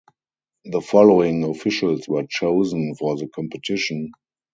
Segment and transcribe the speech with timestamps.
[0.65, 4.09] The following officials were chosen for the competition.